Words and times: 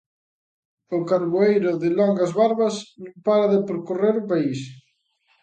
O 0.97 0.99
carboeiro 1.09 1.71
de 1.81 1.89
longas 1.99 2.31
barbas 2.39 2.75
non 3.03 3.15
para 3.27 3.47
de 3.53 3.59
percorrer 3.69 4.15
o 4.21 4.27
país. 4.31 4.59